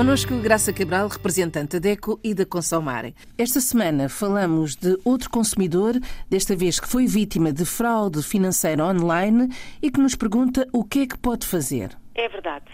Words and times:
Conosco 0.00 0.40
Graça 0.40 0.72
Cabral, 0.72 1.08
representante 1.08 1.78
da 1.78 1.90
DECO 1.90 2.18
e 2.24 2.34
da 2.34 2.46
Consomare. 2.46 3.14
Esta 3.36 3.60
semana 3.60 4.08
falamos 4.08 4.74
de 4.74 4.96
outro 5.04 5.28
consumidor, 5.28 5.92
desta 6.26 6.56
vez 6.56 6.80
que 6.80 6.88
foi 6.88 7.06
vítima 7.06 7.52
de 7.52 7.66
fraude 7.66 8.22
financeira 8.22 8.82
online 8.82 9.48
e 9.82 9.90
que 9.90 10.00
nos 10.00 10.16
pergunta 10.16 10.66
o 10.72 10.88
que 10.88 11.02
é 11.02 11.06
que 11.06 11.18
pode 11.18 11.46
fazer. 11.46 11.90
É 12.14 12.26
verdade. 12.30 12.64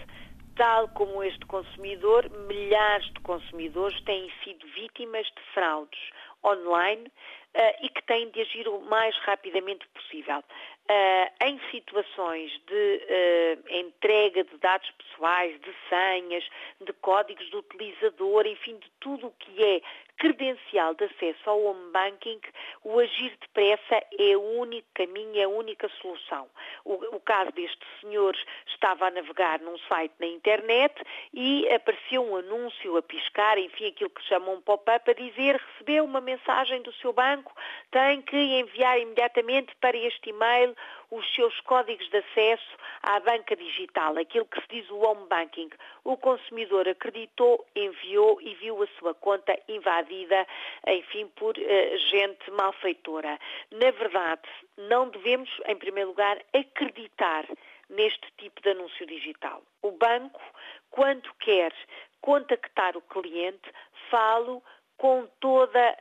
Tal 0.55 0.87
como 0.95 1.21
este 1.21 1.45
consumidor, 1.47 2.31
milhares 2.47 3.11
de 3.11 3.19
consumidores 3.19 3.99
têm 4.05 4.31
sido 4.45 4.65
vítimas 4.73 5.25
de 5.27 5.53
fraudes 5.53 5.99
online 6.45 7.07
uh, 7.07 7.83
e 7.83 7.89
que 7.89 8.03
têm 8.03 8.31
de 8.31 8.39
agir 8.39 8.69
o 8.69 8.79
mais 8.89 9.13
rapidamente 9.25 9.85
possível. 9.89 10.41
Uh, 10.89 11.45
em 11.45 11.59
situações 11.69 12.49
de 12.65 13.01
uh, 13.03 13.75
entrega 13.75 14.45
de 14.45 14.57
dados 14.57 14.89
pessoais, 14.91 15.59
de 15.59 15.75
senhas, 15.89 16.47
de 16.79 16.93
códigos 16.93 17.45
de 17.49 17.57
utilizador, 17.57 18.47
enfim, 18.47 18.77
de 18.77 18.89
tudo 19.01 19.27
o 19.27 19.31
que 19.31 19.61
é 19.61 19.81
credencial 20.17 20.95
de 20.95 21.05
acesso 21.05 21.49
ao 21.49 21.63
home 21.63 21.91
banking, 21.91 22.39
o 22.83 22.99
agir 22.99 23.37
depressa 23.39 24.03
é 24.17 24.35
o 24.35 24.41
único 24.59 24.87
caminho, 24.93 25.39
é 25.39 25.43
a 25.43 25.49
única 25.49 25.87
solução. 26.01 26.47
O, 26.83 26.93
o 27.15 27.19
caso 27.19 27.51
deste 27.51 27.85
senhor 28.01 28.35
estava 28.67 29.07
a 29.07 29.11
navegar 29.11 29.59
num 29.59 29.77
site 29.87 30.13
na 30.19 30.27
internet 30.27 30.95
e 31.33 31.67
apareceu 31.69 32.23
um 32.23 32.35
anúncio 32.35 32.97
a 32.97 33.01
piscar, 33.01 33.57
enfim, 33.57 33.87
aquilo 33.87 34.09
que 34.09 34.23
chamam 34.23 34.55
um 34.55 34.61
pop-up, 34.61 35.09
a 35.09 35.13
dizer 35.13 35.61
recebeu 35.71 36.05
uma 36.05 36.21
mensagem 36.21 36.81
do 36.81 36.93
seu 36.93 37.13
banco, 37.13 37.53
tem 37.91 38.21
que 38.21 38.37
enviar 38.37 38.99
imediatamente 38.99 39.75
para 39.79 39.95
este 39.95 40.29
e-mail 40.29 40.75
os 41.11 41.35
seus 41.35 41.59
códigos 41.61 42.09
de 42.09 42.17
acesso 42.17 42.77
à 43.01 43.19
banca 43.19 43.55
digital, 43.55 44.17
aquilo 44.17 44.45
que 44.45 44.61
se 44.61 44.67
diz 44.69 44.89
o 44.89 44.97
home 44.97 45.27
banking. 45.27 45.69
O 46.03 46.17
consumidor 46.17 46.87
acreditou, 46.87 47.65
enviou 47.75 48.41
e 48.41 48.53
viu 48.55 48.81
a 48.83 48.87
sua 48.99 49.13
conta 49.13 49.57
invadida, 49.67 50.45
enfim, 50.87 51.27
por 51.35 51.57
uh, 51.57 51.97
gente 52.09 52.51
malfeitora. 52.51 53.39
Na 53.71 53.91
verdade, 53.91 54.47
não 54.77 55.09
devemos, 55.09 55.49
em 55.65 55.75
primeiro 55.75 56.09
lugar, 56.09 56.37
acreditar 56.53 57.45
neste 57.89 58.31
tipo 58.37 58.61
de 58.61 58.69
anúncio 58.69 59.05
digital. 59.05 59.61
O 59.81 59.91
banco, 59.91 60.41
quando 60.89 61.33
quer 61.39 61.73
contactar 62.21 62.97
o 62.97 63.01
cliente, 63.01 63.71
falo 64.09 64.61
com 64.97 65.27
toda 65.39 65.97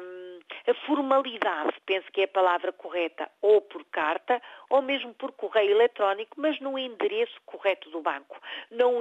hum, 0.00 0.29
a 0.66 0.74
formalidade, 0.86 1.74
penso 1.86 2.10
que 2.12 2.20
é 2.20 2.24
a 2.24 2.28
palavra 2.28 2.72
correta, 2.72 3.30
ou 3.40 3.60
por 3.60 3.84
carta, 3.86 4.40
ou 4.68 4.82
mesmo 4.82 5.12
por 5.14 5.32
correio 5.32 5.72
eletrónico, 5.72 6.40
mas 6.40 6.58
no 6.60 6.78
endereço 6.78 7.40
correto 7.44 7.90
do 7.90 8.00
banco. 8.00 8.38
Não, 8.70 9.00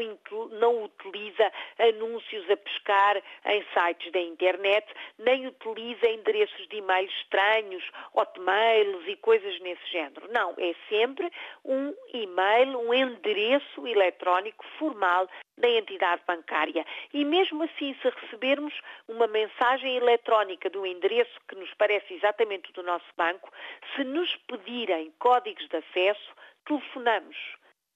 não 0.52 0.84
utiliza 0.84 1.52
anúncios 1.78 2.50
a 2.50 2.58
pescar 2.58 3.22
em 3.46 3.64
sites 3.74 4.12
da 4.12 4.20
internet, 4.20 4.88
nem 5.18 5.48
utiliza 5.48 6.08
endereços 6.08 6.68
de 6.68 6.78
e-mail 6.78 7.08
estranhos, 7.08 7.84
hotmails 8.14 9.08
e 9.08 9.16
coisas 9.18 9.60
nesse 9.60 9.86
género. 9.92 10.28
Não, 10.32 10.54
é 10.58 10.74
sempre 10.88 11.32
um 11.64 11.94
e-mail, 12.14 12.80
um 12.80 12.94
endereço 12.94 13.88
eletrónico 13.88 14.66
formal 14.78 15.28
da 15.60 15.70
entidade 15.70 16.22
bancária. 16.26 16.86
E 17.14 17.24
mesmo 17.26 17.64
assim, 17.64 17.96
se 18.02 18.10
recebermos 18.10 18.74
uma 19.08 19.28
mensagem 19.28 19.98
eletrónica 19.98 20.70
do 20.70 20.86
endereço 20.86 21.40
que 21.50 21.56
nos 21.56 21.74
parece 21.74 22.14
exatamente 22.14 22.70
o 22.70 22.74
do 22.74 22.84
nosso 22.84 23.12
banco, 23.18 23.52
se 23.96 24.04
nos 24.04 24.34
pedirem 24.48 25.12
códigos 25.18 25.68
de 25.68 25.78
acesso, 25.78 26.34
telefonamos 26.66 27.36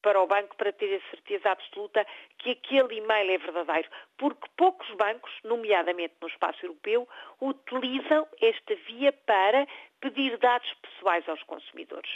para 0.04 0.22
o 0.22 0.28
banco 0.28 0.56
para 0.58 0.74
ter 0.74 0.98
a 0.98 1.10
certeza 1.10 1.50
absoluta 1.50 2.06
que 2.38 2.52
aquele 2.52 2.98
e-mail 2.98 3.32
é 3.32 3.38
verdadeiro, 3.38 3.90
porque 4.18 4.48
poucos 4.58 4.90
bancos, 4.96 5.32
nomeadamente 5.46 6.14
no 6.22 6.28
espaço 6.28 6.64
europeu, 6.66 7.08
utilizam 7.40 8.28
esta 8.42 8.76
via 8.76 9.14
para 9.14 9.66
pedir 10.02 10.38
dados 10.38 10.72
pessoais 10.82 11.28
aos 11.30 11.42
consumidores. 11.44 12.12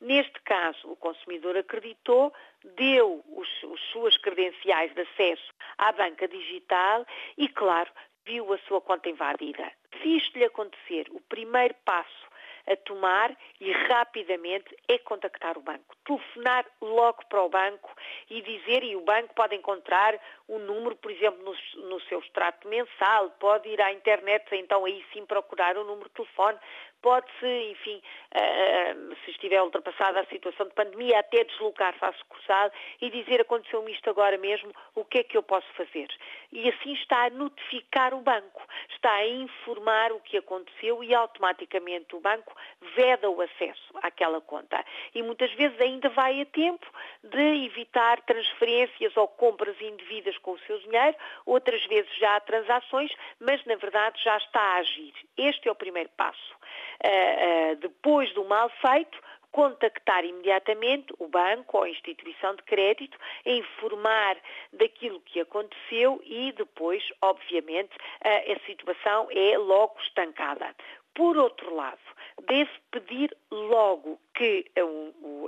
Neste 0.00 0.40
caso, 0.42 0.88
o 0.88 0.96
consumidor 0.96 1.56
acreditou, 1.56 2.32
deu 2.76 3.24
as 3.40 3.80
suas 3.90 4.16
credenciais 4.18 4.94
de 4.94 5.00
acesso 5.00 5.52
à 5.78 5.90
banca 5.90 6.28
digital 6.28 7.04
e, 7.36 7.48
claro, 7.48 7.90
viu 8.24 8.52
a 8.52 8.58
sua 8.66 8.80
conta 8.80 9.08
invadida. 9.08 9.70
Se 10.00 10.16
isto 10.16 10.38
lhe 10.38 10.44
acontecer, 10.44 11.06
o 11.10 11.20
primeiro 11.20 11.74
passo 11.84 12.32
a 12.66 12.76
tomar 12.76 13.36
e 13.60 13.72
rapidamente 13.72 14.76
é 14.88 14.98
contactar 14.98 15.58
o 15.58 15.62
banco. 15.62 15.96
Telefonar 16.04 16.64
logo 16.80 17.24
para 17.26 17.42
o 17.42 17.48
banco 17.48 17.90
e 18.30 18.40
dizer, 18.40 18.84
e 18.84 18.94
o 18.94 19.00
banco 19.00 19.34
pode 19.34 19.54
encontrar 19.56 20.18
o 20.46 20.56
um 20.56 20.58
número, 20.60 20.96
por 20.96 21.10
exemplo, 21.10 21.42
no, 21.42 21.88
no 21.88 22.00
seu 22.02 22.20
extrato 22.20 22.68
mensal, 22.68 23.30
pode 23.40 23.68
ir 23.68 23.80
à 23.80 23.92
internet, 23.92 24.44
então 24.52 24.84
aí 24.84 25.04
sim 25.12 25.26
procurar 25.26 25.76
o 25.76 25.84
número 25.84 26.08
de 26.08 26.14
telefone, 26.14 26.58
pode-se, 27.02 27.46
enfim, 27.70 28.00
uh, 28.34 29.16
se 29.24 29.32
estiver 29.32 29.60
ultrapassada 29.62 30.20
a 30.20 30.26
situação 30.26 30.66
de 30.66 30.74
pandemia, 30.74 31.18
até 31.18 31.44
deslocar-se 31.44 32.04
à 32.04 32.12
sucursal 32.12 32.70
e 33.00 33.10
dizer 33.10 33.40
aconteceu-me 33.40 33.92
isto 33.92 34.08
agora 34.08 34.38
mesmo, 34.38 34.72
o 34.94 35.04
que 35.04 35.18
é 35.18 35.24
que 35.24 35.36
eu 35.36 35.42
posso 35.42 35.66
fazer? 35.74 36.08
E 36.52 36.68
assim 36.68 36.92
está 36.94 37.26
a 37.26 37.30
notificar 37.30 38.14
o 38.14 38.20
banco, 38.20 38.62
está 38.90 39.12
a 39.12 39.26
informar 39.26 40.12
o 40.12 40.20
que 40.20 40.36
aconteceu 40.36 41.02
e 41.02 41.14
automaticamente 41.14 42.14
o 42.14 42.20
banco 42.20 42.54
veda 42.94 43.28
o 43.28 43.40
acesso 43.40 43.92
àquela 44.02 44.40
conta. 44.40 44.84
E 45.14 45.22
muitas 45.22 45.52
vezes 45.54 45.80
ainda 45.80 46.08
vai 46.10 46.40
a 46.40 46.46
tempo 46.46 46.86
de 47.24 47.64
evitar 47.66 48.20
transferências 48.22 49.16
ou 49.16 49.26
compras 49.26 49.80
indevidas 49.80 50.38
com 50.38 50.52
o 50.52 50.58
seu 50.60 50.78
dinheiro, 50.80 51.16
outras 51.44 51.84
vezes 51.86 52.14
já 52.16 52.36
há 52.36 52.40
transações, 52.40 53.10
mas 53.40 53.64
na 53.64 53.76
verdade 53.76 54.22
já 54.22 54.36
está 54.36 54.60
a 54.60 54.76
agir. 54.76 55.14
Este 55.36 55.68
é 55.68 55.72
o 55.72 55.74
primeiro 55.74 56.10
passo. 56.16 56.62
Uh, 57.04 57.72
uh, 57.72 57.76
depois 57.76 58.32
do 58.34 58.44
mal 58.44 58.70
feito, 58.80 59.18
contactar 59.50 60.24
imediatamente 60.24 61.12
o 61.18 61.28
banco 61.28 61.76
ou 61.76 61.84
a 61.84 61.90
instituição 61.90 62.56
de 62.56 62.62
crédito, 62.62 63.18
informar 63.44 64.36
daquilo 64.72 65.20
que 65.20 65.40
aconteceu 65.40 66.20
e 66.24 66.52
depois, 66.52 67.02
obviamente, 67.20 67.94
uh, 68.24 68.52
a 68.52 68.66
situação 68.66 69.28
é 69.30 69.58
logo 69.58 70.00
estancada. 70.00 70.74
Por 71.14 71.36
outro 71.36 71.74
lado, 71.74 72.00
deve 72.46 72.70
pedir 72.90 73.36
logo 73.50 74.18
que 74.34 74.64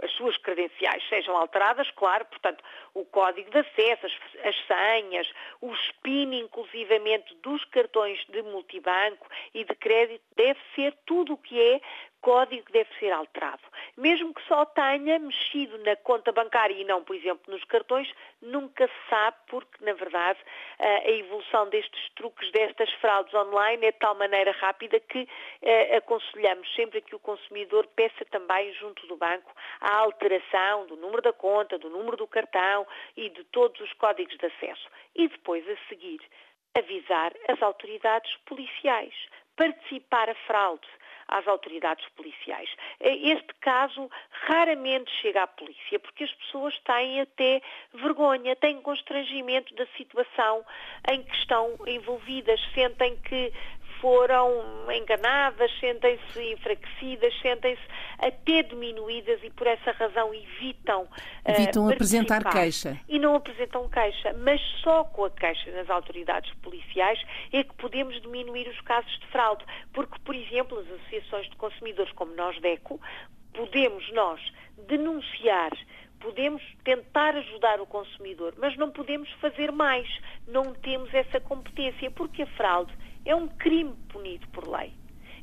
as 0.03 0.11
suas 0.13 0.37
credenciais 0.39 1.03
sejam 1.09 1.37
alteradas, 1.37 1.91
claro, 1.93 2.25
portanto, 2.27 2.63
o 2.93 3.05
código 3.05 3.51
de 3.51 3.59
acesso, 3.59 4.07
as, 4.07 4.47
as 4.47 4.57
senhas, 4.67 5.29
o 5.61 5.75
SPIN, 5.75 6.35
inclusivamente, 6.35 7.35
dos 7.37 7.65
cartões 7.67 8.25
de 8.29 8.43
multibanco 8.43 9.27
e 9.53 9.65
de 9.65 9.75
crédito, 9.75 10.23
deve 10.37 10.61
ser 10.75 10.95
tudo 11.07 11.35
o 11.35 11.39
que 11.39 11.61
é 11.61 11.81
código 12.25 12.65
deve 12.73 12.89
ser 12.99 13.13
alterado. 13.13 13.63
Mesmo 13.99 14.33
que 14.33 14.43
só 14.49 14.65
tenha 14.65 15.19
mexido 15.19 15.77
na 15.85 15.95
conta 15.97 16.33
bancária 16.33 16.75
e 16.75 16.83
não, 16.83 17.05
por 17.05 17.15
exemplo, 17.15 17.53
nos 17.53 17.63
cartões, 17.65 18.11
nunca 18.41 18.89
se 18.89 19.11
sabe 19.11 19.37
porque, 19.47 19.85
na 19.85 19.93
verdade, 19.93 20.39
a 20.79 21.11
evolução 21.11 21.69
destes 21.69 22.11
truques, 22.15 22.51
destas 22.51 22.91
fraudes 22.95 23.35
online 23.35 23.87
é 23.87 23.93
de 23.93 23.99
tal 23.99 24.15
maneira 24.15 24.53
rápida 24.53 24.99
que 25.01 25.29
eh, 25.61 25.97
aconselhamos 25.97 26.67
sempre 26.75 27.03
que 27.03 27.15
o 27.15 27.19
consumidor 27.19 27.87
peça 27.89 28.25
também 28.31 28.73
junto 28.73 29.07
do 29.07 29.17
banco 29.17 29.53
a 29.83 29.97
alteração 29.99 30.87
do 30.87 30.97
número 30.97 31.21
da 31.21 31.33
conta, 31.33 31.79
do 31.79 31.91
número 31.91 32.17
do 32.17 32.27
cartão 32.27 32.87
e 33.17 33.29
de 33.29 33.45
todos 33.45 33.79
os 33.83 33.93
códigos 33.95 34.37
de 34.39 34.47
acesso. 34.47 34.89
E 35.15 35.29
depois, 35.29 35.69
a 35.69 35.77
seguir, 35.89 36.21
avisar 36.75 37.35
as 37.49 37.61
autoridades 37.61 38.35
policiais, 38.47 39.15
participar 39.57 40.31
a 40.31 40.35
fraude 40.47 40.89
às 41.29 41.47
autoridades 41.47 42.07
policiais. 42.11 42.69
Este 43.01 43.55
caso 43.61 44.11
raramente 44.31 45.11
chega 45.21 45.43
à 45.43 45.47
polícia, 45.47 45.99
porque 45.99 46.25
as 46.25 46.33
pessoas 46.33 46.79
têm 46.81 47.21
até 47.21 47.63
vergonha, 47.93 48.57
têm 48.57 48.81
constrangimento 48.81 49.75
da 49.75 49.87
situação 49.97 50.65
em 51.11 51.23
que 51.23 51.37
estão 51.37 51.77
envolvidas, 51.87 52.61
sentem 52.75 53.17
que 53.17 53.53
foram 54.05 54.63
enganadas, 54.95 55.71
sentem-se 55.81 56.53
enfraquecidas, 56.53 57.33
sentem-se 57.41 57.81
até 58.19 58.63
diminuídas 58.63 59.43
e 59.43 59.49
por 59.49 59.67
essa 59.67 59.93
razão 59.93 60.35
evitam 60.35 61.09
evitam 61.49 61.87
uh, 61.87 61.91
apresentar 61.91 62.45
queixa. 62.45 63.01
E 63.09 63.19
não 63.19 63.35
apresentam 63.35 63.89
queixa, 63.89 64.35
mas 64.35 64.61
só 64.83 65.05
com 65.05 65.25
a 65.25 65.31
queixa 65.31 65.71
nas 65.71 65.89
autoridades 65.89 66.53
policiais 66.57 67.19
é 67.51 67.65
que 67.65 67.75
podemos 67.77 68.21
diminuir 68.21 68.69
os 68.69 68.79
casos 68.83 69.11
de 69.21 69.27
fraude, 69.29 69.65
porque 69.95 70.19
por 70.23 70.35
exemplo 70.35 70.79
as 70.81 70.87
associações 71.01 71.49
de 71.49 71.57
consumidores 71.57 72.13
como 72.13 72.35
nós 72.35 72.61
DECO 72.61 73.01
podemos 73.55 74.13
nós 74.13 74.39
denunciar 74.87 75.71
podemos 76.21 76.63
tentar 76.85 77.37
ajudar 77.37 77.81
o 77.81 77.87
consumidor, 77.87 78.55
mas 78.57 78.75
não 78.79 78.91
podemos 78.91 79.31
fazer 79.43 79.71
mais. 79.71 80.09
Não 80.49 80.73
temos 80.73 81.13
essa 81.13 81.39
competência, 81.39 82.11
porque 82.11 82.43
a 82.43 82.47
fraude 82.47 82.95
é 83.25 83.35
um 83.35 83.49
crime 83.49 83.95
punido 84.09 84.47
por 84.49 84.67
lei. 84.69 84.93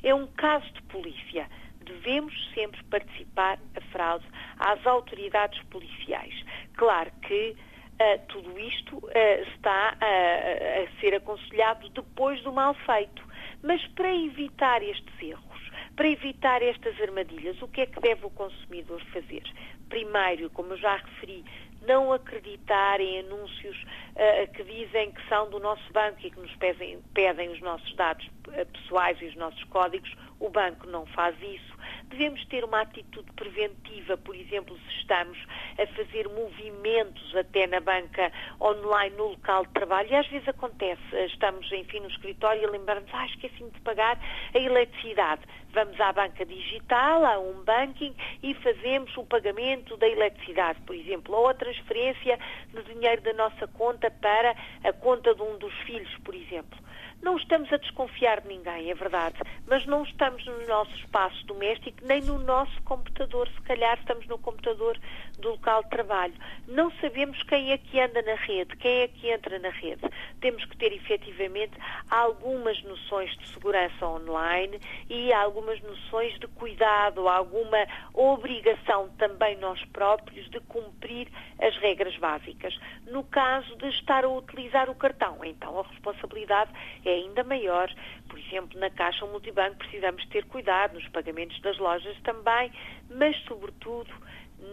É 0.02 0.14
um 0.14 0.26
caso 0.26 0.66
de 0.72 0.82
polícia. 0.82 1.48
Devemos 1.84 2.34
sempre 2.54 2.82
participar 2.84 3.58
a 3.76 3.80
fraude 3.92 4.26
às 4.58 4.84
autoridades 4.86 5.62
policiais. 5.64 6.34
Claro 6.74 7.10
que 7.22 7.56
Uh, 7.92 8.18
tudo 8.26 8.58
isto 8.58 8.96
uh, 8.96 9.52
está 9.54 9.96
a, 10.00 10.82
a 10.82 10.98
ser 10.98 11.14
aconselhado 11.14 11.88
depois 11.90 12.42
do 12.42 12.50
mal 12.50 12.74
feito. 12.74 13.22
Mas 13.62 13.86
para 13.88 14.12
evitar 14.12 14.82
estes 14.82 15.22
erros, 15.22 15.51
para 15.96 16.08
evitar 16.08 16.62
estas 16.62 16.98
armadilhas, 17.00 17.60
o 17.60 17.68
que 17.68 17.82
é 17.82 17.86
que 17.86 18.00
deve 18.00 18.26
o 18.26 18.30
consumidor 18.30 19.02
fazer? 19.12 19.42
Primeiro, 19.88 20.48
como 20.50 20.72
eu 20.72 20.78
já 20.78 20.96
referi, 20.96 21.44
não 21.86 22.12
acreditar 22.12 23.00
em 23.00 23.20
anúncios 23.20 23.76
uh, 23.82 24.52
que 24.52 24.62
dizem 24.64 25.10
que 25.12 25.28
são 25.28 25.50
do 25.50 25.58
nosso 25.58 25.92
banco 25.92 26.18
e 26.24 26.30
que 26.30 26.40
nos 26.40 26.54
pedem, 26.56 27.02
pedem 27.12 27.50
os 27.50 27.60
nossos 27.60 27.94
dados 27.96 28.26
pessoais 28.72 29.20
e 29.20 29.26
os 29.26 29.36
nossos 29.36 29.62
códigos. 29.64 30.12
O 30.40 30.48
banco 30.48 30.86
não 30.86 31.04
faz 31.06 31.36
isso. 31.42 31.71
Devemos 32.12 32.44
ter 32.44 32.62
uma 32.62 32.82
atitude 32.82 33.32
preventiva, 33.32 34.18
por 34.18 34.36
exemplo, 34.36 34.78
se 34.78 34.98
estamos 34.98 35.38
a 35.78 35.86
fazer 35.86 36.28
movimentos 36.28 37.34
até 37.34 37.66
na 37.66 37.80
banca 37.80 38.30
online 38.60 39.16
no 39.16 39.28
local 39.28 39.64
de 39.64 39.72
trabalho. 39.72 40.10
E 40.10 40.16
às 40.16 40.28
vezes 40.28 40.46
acontece, 40.46 41.00
estamos, 41.28 41.72
enfim, 41.72 42.00
no 42.00 42.08
escritório 42.08 42.64
e 42.64 42.66
lembramos, 42.66 43.08
ah, 43.14 43.24
esqueci-me 43.24 43.70
de 43.70 43.80
pagar 43.80 44.20
a 44.54 44.58
eletricidade. 44.58 45.40
Vamos 45.72 45.98
à 45.98 46.12
banca 46.12 46.44
digital, 46.44 47.24
a 47.24 47.38
um 47.38 47.64
banking 47.64 48.14
e 48.42 48.52
fazemos 48.56 49.16
o 49.16 49.24
pagamento 49.24 49.96
da 49.96 50.06
eletricidade, 50.06 50.82
por 50.82 50.94
exemplo, 50.94 51.34
ou 51.34 51.48
a 51.48 51.54
transferência 51.54 52.38
de 52.74 52.82
dinheiro 52.92 53.22
da 53.22 53.32
nossa 53.32 53.66
conta 53.68 54.10
para 54.10 54.54
a 54.84 54.92
conta 54.92 55.34
de 55.34 55.40
um 55.40 55.56
dos 55.56 55.72
filhos, 55.86 56.14
por 56.18 56.34
exemplo. 56.34 56.78
Não 57.22 57.36
estamos 57.36 57.72
a 57.72 57.76
desconfiar 57.76 58.40
de 58.40 58.48
ninguém, 58.48 58.90
é 58.90 58.94
verdade, 58.94 59.36
mas 59.68 59.86
não 59.86 60.02
estamos 60.02 60.44
no 60.44 60.66
nosso 60.66 60.92
espaço 60.96 61.46
doméstico 61.46 61.98
nem 62.02 62.20
no 62.20 62.36
nosso 62.36 62.82
computador. 62.82 63.48
Se 63.48 63.60
calhar 63.62 63.96
estamos 63.96 64.26
no 64.26 64.36
computador 64.38 64.98
do 65.38 65.50
local 65.50 65.84
de 65.84 65.90
trabalho. 65.90 66.34
Não 66.66 66.90
sabemos 67.00 67.40
quem 67.44 67.70
é 67.70 67.78
que 67.78 68.00
anda 68.00 68.22
na 68.22 68.34
rede, 68.34 68.76
quem 68.76 69.02
é 69.02 69.08
que 69.08 69.30
entra 69.30 69.58
na 69.58 69.70
rede. 69.70 70.02
Temos 70.40 70.64
que 70.64 70.76
ter 70.76 70.92
efetivamente 70.92 71.72
algumas 72.10 72.82
noções 72.82 73.30
de 73.38 73.48
segurança 73.48 74.06
online 74.06 74.80
e 75.08 75.32
algumas 75.32 75.80
noções 75.82 76.36
de 76.40 76.48
cuidado, 76.48 77.28
alguma 77.28 77.86
obrigação 78.14 79.08
também 79.18 79.56
nós 79.58 79.82
próprios 79.86 80.50
de 80.50 80.58
cumprir 80.60 81.28
as 81.60 81.76
regras 81.76 82.16
básicas. 82.16 82.76
No 83.06 83.22
caso 83.24 83.76
de 83.76 83.88
estar 83.88 84.24
a 84.24 84.28
utilizar 84.28 84.90
o 84.90 84.94
cartão, 84.94 85.38
então 85.44 85.78
a 85.78 85.82
responsabilidade 85.82 86.72
é 87.04 87.11
ainda 87.12 87.44
maior. 87.44 87.92
Por 88.28 88.38
exemplo, 88.38 88.78
na 88.78 88.90
Caixa 88.90 89.24
Multibanco 89.26 89.76
precisamos 89.76 90.24
ter 90.26 90.44
cuidado, 90.46 90.94
nos 90.94 91.08
pagamentos 91.08 91.60
das 91.60 91.78
lojas 91.78 92.16
também, 92.22 92.72
mas, 93.10 93.36
sobretudo, 93.44 94.10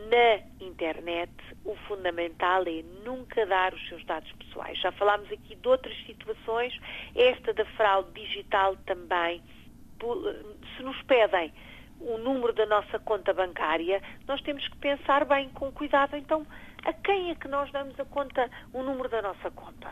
na 0.10 0.66
internet, 0.66 1.32
o 1.66 1.76
fundamental 1.88 2.64
é 2.64 2.84
nunca 3.04 3.46
dar 3.46 3.74
os 3.74 3.88
seus 3.90 4.06
dados 4.06 4.32
pessoais. 4.34 4.80
Já 4.80 4.92
falámos 4.92 5.32
aqui 5.32 5.56
de 5.56 5.68
outras 5.68 5.98
situações, 6.06 6.78
esta 7.16 7.54
da 7.54 7.66
fraude 7.66 8.12
digital 8.14 8.76
também. 8.86 9.42
Se 10.78 10.84
nos 10.84 11.02
pedem 11.04 11.52
o 12.00 12.18
número 12.18 12.54
da 12.54 12.66
nossa 12.66 13.00
conta 13.00 13.34
bancária, 13.34 14.02
nós 14.28 14.42
temos 14.42 14.66
que 14.68 14.78
pensar 14.78 15.26
bem, 15.26 15.50
com 15.50 15.72
cuidado, 15.72 16.16
então, 16.16 16.46
a 16.86 16.94
quem 16.94 17.32
é 17.32 17.36
que 17.36 17.48
nós 17.48 17.70
damos 17.72 18.00
a 18.00 18.06
conta, 18.06 18.50
o 18.74 18.82
número 18.84 19.10
da 19.10 19.22
nossa 19.22 19.52
conta? 19.52 19.92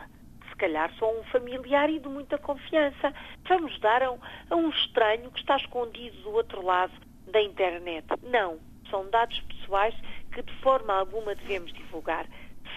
Calhar 0.58 0.92
só 0.98 1.12
um 1.12 1.24
familiar 1.26 1.90
e 1.90 2.00
de 2.00 2.08
muita 2.08 2.38
confiança. 2.38 3.14
Vamos 3.48 3.80
dar 3.80 4.04
a 4.04 4.12
um, 4.56 4.70
estranho 4.70 5.32
que 5.32 5.40
está 5.40 5.58
escondido 5.58 6.18
do 6.22 6.32
outro 6.34 6.64
lado 6.64 6.94
da 7.32 7.42
internet. 7.42 8.06
Não. 8.24 8.60
São 8.90 9.10
dados 9.10 9.40
pessoais 9.42 9.96
que 10.32 10.42
de 10.42 10.54
forma 10.62 10.94
alguma 10.94 11.36
devemos 11.36 11.74
divulgar. 11.74 12.26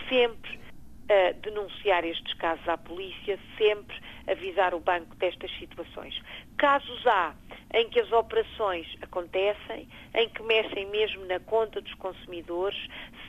Sempre 0.09 0.57
uh, 0.57 1.35
denunciar 1.41 2.05
estes 2.05 2.35
casos 2.35 2.69
à 2.69 2.77
polícia, 2.77 3.39
sempre 3.57 3.97
avisar 4.27 4.75
o 4.75 4.81
banco 4.81 5.15
destas 5.17 5.51
situações. 5.59 6.21
Casos 6.57 7.07
há 7.07 7.35
em 7.73 7.89
que 7.89 8.01
as 8.01 8.11
operações 8.11 8.87
acontecem, 9.01 9.89
em 10.15 10.29
que 10.29 10.43
mexem 10.43 10.87
mesmo 10.87 11.25
na 11.27 11.39
conta 11.41 11.81
dos 11.81 11.95
consumidores, 11.95 12.79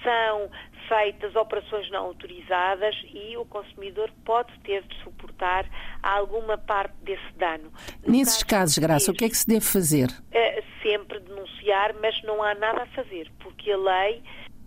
são 0.04 0.50
feitas 0.92 1.34
operações 1.38 1.90
não 1.90 2.08
autorizadas 2.08 2.94
e 3.14 3.38
o 3.38 3.46
consumidor 3.46 4.12
pode 4.26 4.52
ter 4.60 4.84
de 4.84 5.04
suportar 5.04 5.66
alguma 6.04 6.58
parte 6.58 6.94
desse 7.02 7.32
dano. 7.38 7.72
Nesses 8.06 8.44
casos, 8.44 8.78
Graça, 8.78 9.10
o 9.10 9.14
que 9.14 9.24
é 9.24 9.30
que 9.30 9.38
se 9.38 9.48
deve 9.48 9.62
fazer? 9.62 10.10
É, 10.34 10.62
sempre 10.84 11.22
denunciar, 11.22 11.94
mas 12.02 12.22
não 12.24 12.44
há 12.44 12.54
nada 12.56 12.84
a 12.84 12.86
fazer, 12.88 13.32
porque 13.40 13.72
a 13.72 13.78
lei 13.78 14.22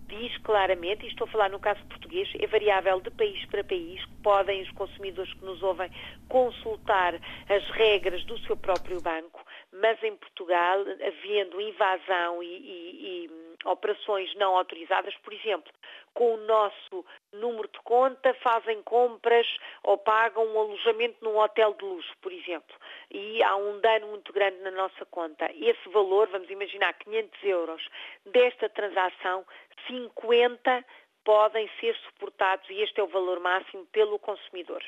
diz 0.07 0.35
claramente, 0.39 1.05
e 1.05 1.09
estou 1.09 1.27
a 1.27 1.31
falar 1.31 1.49
no 1.49 1.59
caso 1.59 1.83
português, 1.85 2.27
é 2.39 2.47
variável 2.47 2.99
de 3.01 3.11
país 3.11 3.45
para 3.45 3.63
país, 3.63 4.03
podem 4.23 4.61
os 4.63 4.71
consumidores 4.71 5.31
que 5.33 5.45
nos 5.45 5.61
ouvem 5.61 5.89
consultar 6.27 7.15
as 7.49 7.69
regras 7.71 8.23
do 8.25 8.37
seu 8.39 8.55
próprio 8.57 9.01
banco, 9.01 9.43
mas 9.81 10.01
em 10.03 10.15
Portugal, 10.15 10.81
havendo 10.81 11.59
invasão 11.59 12.41
e, 12.41 12.47
e, 12.47 13.25
e 13.25 13.45
operações 13.65 14.33
não 14.35 14.55
autorizadas, 14.55 15.15
por 15.17 15.33
exemplo, 15.33 15.71
com 16.13 16.35
o 16.35 16.37
nosso 16.45 17.05
número 17.33 17.67
de 17.67 17.79
conta, 17.79 18.33
fazem 18.35 18.81
compras 18.83 19.45
ou 19.83 19.97
pagam 19.97 20.45
um 20.45 20.59
alojamento 20.59 21.17
num 21.23 21.37
hotel 21.37 21.73
de 21.73 21.83
luxo, 21.83 22.13
por 22.21 22.31
exemplo, 22.31 22.75
e 23.11 23.43
há 23.43 23.55
um 23.55 23.79
dano 23.79 24.07
muito 24.07 24.31
grande 24.31 24.57
na 24.59 24.71
nossa 24.71 25.05
conta. 25.07 25.51
Esse 25.53 25.89
valor, 25.89 26.27
vamos 26.27 26.49
imaginar 26.49 26.93
500 26.93 27.43
euros, 27.43 27.87
desta 28.25 28.69
transação, 28.69 29.45
50 29.87 30.85
podem 31.25 31.69
ser 31.79 31.95
suportados, 32.05 32.69
e 32.69 32.81
este 32.81 32.99
é 32.99 33.03
o 33.03 33.07
valor 33.07 33.39
máximo, 33.39 33.85
pelo 33.87 34.19
consumidor. 34.19 34.83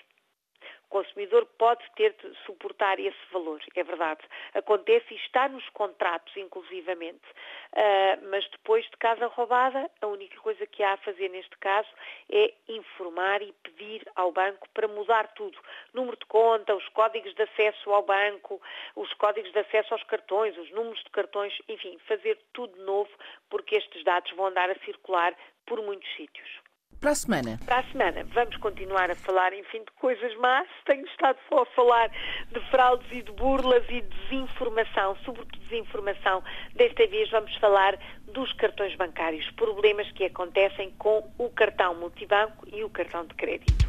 Consumidor 0.90 1.46
pode 1.58 1.84
ter 1.96 2.14
de 2.14 2.34
suportar 2.46 3.00
esse 3.00 3.18
valor, 3.32 3.62
é 3.76 3.84
verdade. 3.84 4.22
Acontece 4.54 5.14
e 5.14 5.18
está 5.18 5.50
nos 5.50 5.68
contratos, 5.70 6.36
inclusivamente. 6.38 7.26
Uh, 7.74 8.30
mas 8.30 8.48
depois 8.50 8.86
de 8.86 8.98
casa 8.98 9.28
roubada, 9.28 9.90
a 10.02 10.08
única 10.08 10.40
coisa 10.40 10.66
que 10.66 10.82
há 10.82 10.94
a 10.94 10.98
fazer 10.98 11.30
neste 11.30 11.56
caso 11.58 11.90
é 12.32 12.54
informar 12.70 13.42
e 13.42 13.52
pedir 13.64 14.10
ao 14.16 14.32
banco 14.32 14.68
para 14.74 14.88
mudar 14.88 15.28
tudo. 15.34 15.58
Número 15.94 16.18
de 16.18 16.26
conta, 16.26 16.74
os 16.76 16.88
códigos 16.90 17.34
de 17.36 17.44
acesso 17.44 17.92
ao 17.92 18.04
banco, 18.04 18.62
os 18.96 19.12
códigos 19.16 19.52
de 19.52 19.60
acesso 19.60 19.94
aos 19.94 20.04
cartões, 20.04 20.58
os 20.58 20.72
números 20.72 21.04
de 21.04 21.10
cartões, 21.10 21.54
enfim, 21.68 21.98
fazer 22.08 22.40
tudo 22.54 22.76
novo, 22.84 23.12
porque 23.50 23.76
estes 23.76 24.04
dados 24.04 24.32
vão 24.32 24.48
andar 24.48 24.70
a 24.70 24.80
circular 24.86 25.36
por 25.66 25.82
muitos 25.82 26.10
sítios. 26.16 26.67
Para 27.00 27.12
a 27.12 27.16
semana. 27.16 27.60
Para 27.66 27.80
a 27.80 27.84
semana. 27.92 28.26
Vamos 28.34 28.58
continuar 28.58 29.12
a 29.12 29.16
falar, 29.16 29.54
enfim, 29.54 29.80
de 29.80 29.92
coisas 30.00 30.36
más. 30.38 30.68
Tenho 30.86 31.06
estado 31.06 31.38
só 31.48 31.62
a 31.62 31.66
falar 31.68 32.10
de 32.52 32.60
fraudes 32.72 33.08
e 33.12 33.22
de 33.22 33.32
burlas 33.32 33.84
e 33.90 34.02
de 34.02 34.10
desinformação, 34.10 35.16
sobretudo 35.24 35.58
desinformação. 35.70 36.44
Desta 36.76 37.08
vez 37.08 37.30
vamos 37.30 37.56
falar 37.58 37.98
dos 38.34 38.52
cartões 38.54 38.96
bancários, 38.96 39.50
problemas 39.52 40.12
que 40.14 40.26
acontecem 40.26 40.92
com 40.98 41.32
o 41.38 41.50
cartão 41.50 41.96
multibanco 41.96 42.68
e 42.68 42.84
o 42.84 42.90
cartão 42.90 43.26
de 43.26 43.36
crédito. 43.36 43.86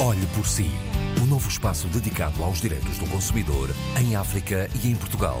Olhe 0.00 0.26
por 0.34 0.46
si. 0.46 0.70
Um 1.22 1.26
novo 1.26 1.48
espaço 1.48 1.88
dedicado 1.88 2.44
aos 2.44 2.60
direitos 2.60 2.98
do 2.98 3.10
consumidor 3.10 3.70
em 3.98 4.14
África 4.14 4.68
e 4.84 4.92
em 4.92 4.96
Portugal. 4.96 5.40